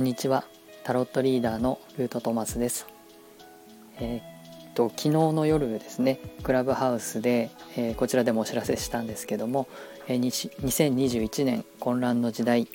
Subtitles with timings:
[0.00, 0.44] こんにちは。
[0.82, 2.86] タロットリーダーのルートトマスです。
[3.98, 9.68] えー、っと昨日の夜ですねクラブハウスで、えー、こちらでもお知らせしたんですけども、
[10.08, 10.20] えー、
[10.62, 12.66] 2021年混乱の時代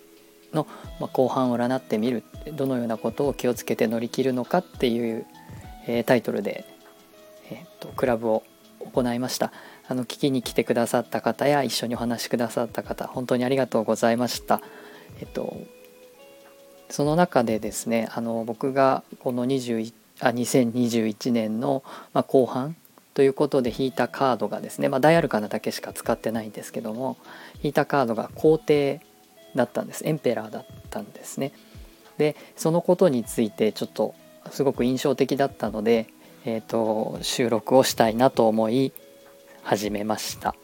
[0.53, 0.67] の、
[0.99, 2.23] まあ、後半を占ってみる
[2.53, 5.25] どのようなことを気をつけて乗り切るのかっていう、
[5.87, 6.63] えー、タイトルで、
[7.49, 8.43] えー、っとクラブを
[8.93, 9.51] 行いました。
[9.87, 14.61] あの聞きに来てくださった方や一緒にお話しくださった方本当にありがとうございました。
[15.19, 15.57] えっと
[16.95, 22.77] その中でですねあの僕がこの21あ2021年の、まあ、後半
[23.13, 27.17] ということで引いたカードがですね、まあ、ダイアルカナだけしか使ってないんですけども
[27.61, 29.01] 引いたカードが皇帝
[29.55, 31.51] だったんですエンペラーだったんですね。
[32.17, 34.15] でそのことについてちょっと
[34.51, 36.07] すごく印象的だったので、
[36.45, 38.93] えーと、収録をしたいなと思い
[39.63, 40.55] 始めました。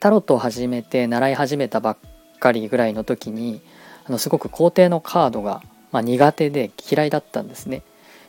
[0.00, 1.98] タロットを始めて習い始めたばっ
[2.38, 3.60] かりぐらいの時に
[4.06, 7.82] あのすごく皇帝のカードが、まあ、苦手で嫌いだったんですね。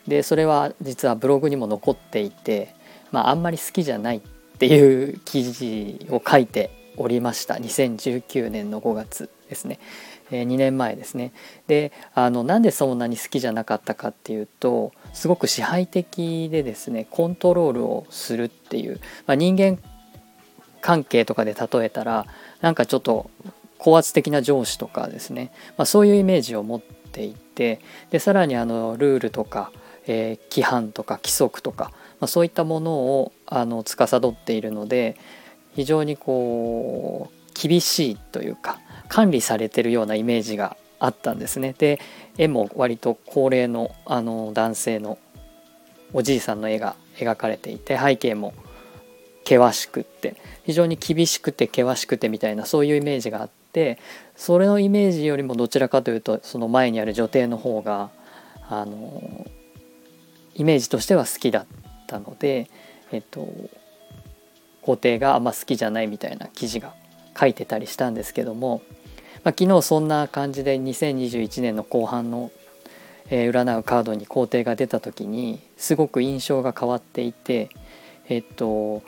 [0.08, 2.76] でそれは実はブログにも残っていて、
[3.12, 4.22] まあ、あんまり好きじゃないっ
[4.58, 7.56] ていう記事を書いておりました。
[7.56, 9.80] 2019年の5月ですね、
[10.32, 11.34] えー、2年前ですね。
[11.68, 19.80] であのなんでそんなに好きじゃなかったかっていうとすごく支配的でですねコントロールをするっていう、まあ、人間
[20.82, 22.28] 関係とかで例えたら
[22.62, 23.30] なんかちょっと
[23.86, 29.72] 高圧的な上司とかですね、まあ、そういうイメージを持っていてでさらにあのルールとか、
[30.08, 35.16] えー、規範とか規則とか、まあ、そういったものをあの司っているので
[35.76, 41.76] 非常にこう厳しいというか管理されてるようなイメージがあったんですね。
[41.78, 42.00] で
[42.40, 45.20] 絵も割と高齢のあの男性の
[46.12, 48.56] おじいさんの絵が描かれていて背景も
[49.48, 54.00] 険しくって非常に厳しくて険しくてみたいなそういうイメージがあって
[54.36, 58.10] それのイメージよりもどちらかというとその前にある女帝の方が
[58.68, 59.46] あの
[60.56, 61.66] イメージとしては好きだっ
[62.08, 62.70] たので、
[63.12, 63.48] えっと、
[64.82, 66.94] 皇帝があんま好きじゃないみたいな記事が
[67.40, 68.82] 書いてたりしたんですけども、
[69.44, 72.52] まあ、昨日そんな感じで2021年の後半の、
[73.30, 77.70] えー、占うカードに皇帝が出た時にすごく印象が変わっていて
[78.30, 79.04] えっと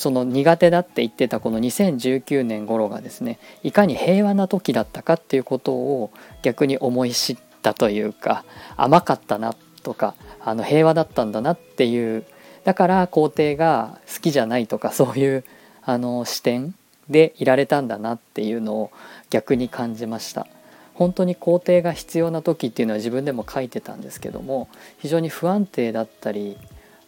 [0.00, 8.46] その苦手だって言ってたこの2019年頃がですねいかに平和な時だったかっていうことを逆に思い知ったというか
[8.78, 12.24] 甘かったなとかあの平和だったんだなっていう
[12.64, 15.44] だから皇帝が好きじゃないとかそういう
[15.82, 16.74] あの視点
[17.10, 18.90] でいられたんだなっていうのを
[19.28, 20.46] 逆に感じました。
[20.94, 24.68] 本当に皇帝が必要な時っていうのは自分でも書いてたんですけども
[24.98, 26.58] 非常に不安定だったり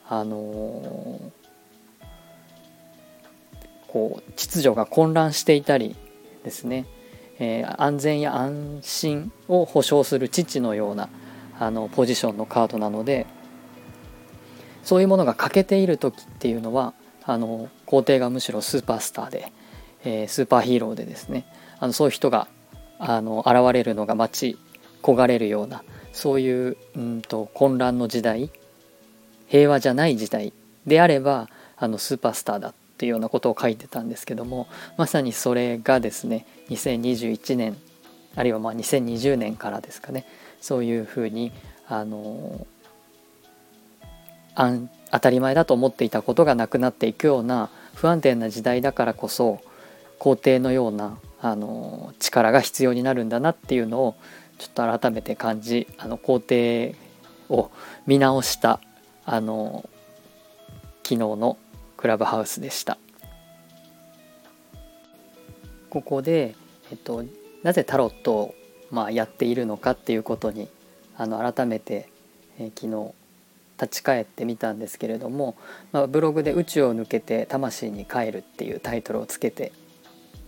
[0.08, 1.20] あの
[3.92, 5.94] こう秩序が混乱していたり
[6.44, 6.86] ですね、
[7.38, 11.10] えー、安全や安心を保障する父のような
[11.58, 13.26] あのポジションのカードなので
[14.82, 19.52] そういうものが欠けている時っていうのはあの皇帝がむしろスーパースターで、
[20.04, 21.46] えー、スーパーヒーローでですね
[21.78, 22.48] あのそういう人が
[22.98, 24.58] あの現れるのが待ち
[25.02, 28.50] 焦がれるようなそういううんと混乱の時代
[29.48, 30.54] 平和じゃない時代
[30.86, 37.76] であればあのスーパースターだっていうようなことを書いてたんですけどもまさにそれがですね2021年
[38.36, 40.24] あるいはまあ2020年からですかね
[40.60, 41.50] そういうふうに
[41.88, 42.64] あの
[45.10, 49.60] 当たり前だと思っていたことがなくなっていくような不安定な時代だからこそ
[50.20, 54.14] 皇帝のようなあの力が必要になるんだなっていうのを
[54.58, 56.94] ちょっと改めて感じあの皇帝
[57.48, 57.72] を
[58.06, 58.78] 見直した
[59.24, 59.88] あの
[61.02, 61.58] 昨日の
[62.02, 62.98] クラブハウスでした。
[65.88, 66.56] ここで、
[66.90, 67.24] えっと、
[67.62, 68.54] なぜタロットを、
[68.90, 70.68] まあ、やっているのかっていうことに
[71.16, 72.08] あの改めて、
[72.58, 73.14] えー、昨日
[73.80, 75.54] 立ち返ってみたんですけれども、
[75.92, 79.70] まあ、ブログで「宇宙を抜けて魂に帰る」っていうタイトルをつけて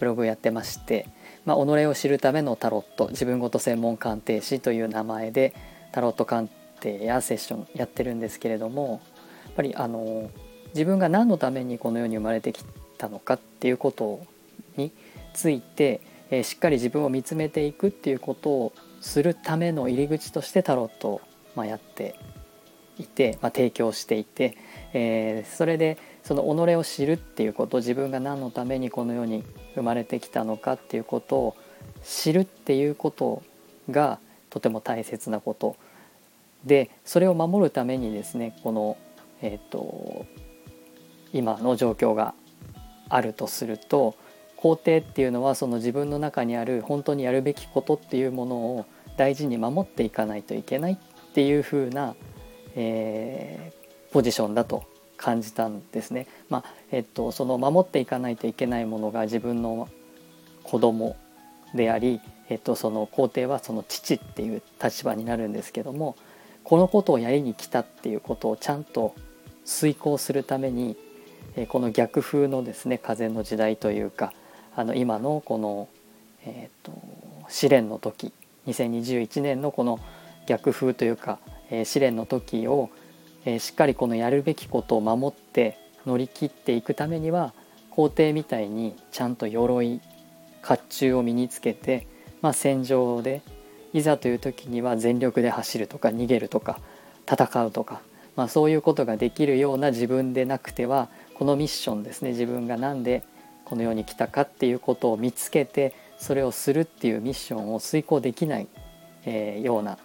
[0.01, 1.07] ブログやってまして、
[1.45, 5.55] まあ、己を知るためのタロット自分ごと専門鑑定士という名前で
[5.93, 6.49] タロット鑑
[6.81, 9.01] 定やセッションやってるんですけれども
[9.45, 10.31] やっぱりあの
[10.75, 12.65] 自分が何のためにこの世に生まれてき
[12.99, 14.21] たのかっていうこと
[14.77, 14.93] に
[15.33, 16.01] ついて、
[16.31, 21.21] えー、しっかり自分を見つめていくっていうことをするための入り口としてタロットを、
[21.55, 22.15] まあ、やって
[22.99, 24.57] いて、まあ、提供していて、
[24.93, 29.45] えー、それでその己を知るっていうこと自分が何のためにこの世に
[29.75, 31.57] 生まれてきたのかっていうことを
[32.03, 33.43] 知るっていうこと
[33.91, 34.19] が
[34.51, 35.77] とても大切なこと。
[36.65, 38.97] でそれを守るためにですねこの、
[39.43, 40.25] えーと、
[41.35, 42.33] 今の状況が
[43.11, 44.17] あるとすると
[44.57, 48.87] 肯定っていうのはその自分の中にある本当にやるべきことっていうものを
[49.19, 50.97] 大事に守っていかないといけないっ
[51.35, 52.15] ていう風な、
[52.77, 54.85] えー、ポジションだと
[55.17, 56.27] 感じたんですね。
[56.49, 59.89] まあえっと、その守っていかないといけないものが自分の
[60.63, 61.17] 子供
[61.75, 66.17] であり、えっと、その皇帝はその父っていう立場になるんですけども
[66.63, 69.15] このことをやりに来たっていうことをちゃんと
[69.65, 70.97] 遂行するために
[71.69, 74.33] この逆風のですね風の時代というか
[74.77, 75.89] あの今のこの、
[76.45, 76.93] えーと、
[77.49, 78.33] 試練の時
[78.67, 80.01] 2021年のこの
[80.47, 81.39] 逆風というか、
[81.71, 82.91] えー、試練の時を、
[83.45, 87.53] えー、しっかりこのやるべきことを守って乗り切っていくためには
[87.91, 90.01] 皇帝みたいにちゃんと鎧
[90.63, 92.09] 甲冑を身につけて、
[92.43, 93.43] まあ、戦場で
[93.93, 96.81] いざという時には全力で走るとか逃げるとか
[97.31, 98.03] 戦うとか、
[98.37, 103.23] まあ、そういうことができるような自分でなくてはこのミッションですね自分が何で
[103.65, 108.69] この世に来たかっていうことを見つけてそれをするっていうミッションを遂行できない、
[109.25, 109.99] えー、ような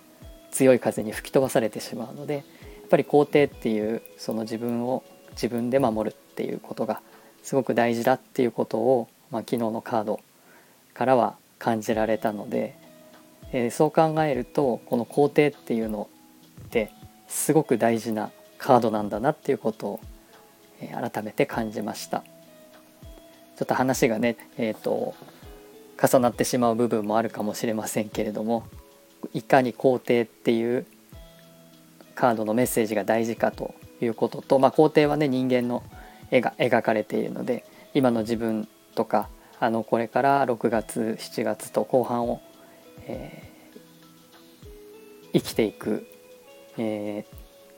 [0.52, 2.44] 強い風に吹き飛ばされてしまうのでやっ
[2.90, 7.02] ぱり皇帝っていうその自分を自分で守るっていうことが
[7.44, 10.20] すごく大事だっていうことを、まあ、昨日のカード
[10.94, 12.76] からは感じられたので、
[13.52, 16.19] えー、そう考えるとこの皇帝っていうのって
[17.30, 20.00] すごく大事なカードなんだなっていうことを、
[20.80, 22.24] 改めて感じました。
[23.60, 25.14] ちょっと話がね、えーと、
[26.02, 28.64] 重なってしまう部分もあるかもしれませんけれども
[29.34, 30.86] いかに皇帝っていう
[32.16, 35.84] カードのメッセージが大事かということと、まあ、皇帝はね人間の
[36.31, 39.28] 絵が描かれているので今の自分とか
[39.60, 42.42] あのこれから6月7月と後半を、
[43.08, 46.08] えー、生きていく、
[46.80, 47.26] え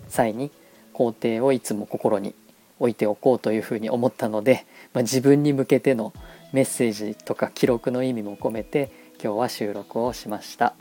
[0.07, 0.51] ー、際に
[0.93, 2.35] 皇帝をいつも心に
[2.79, 6.13] 置いておこうというふうに思ったので、まあ、自分に向けての
[6.53, 8.91] メッセージとか記録の意味も込めて
[9.23, 10.75] 今日は収録をしました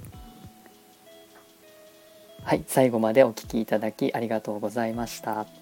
[2.42, 5.59] はい最後までお聴きいただきありがとうございました。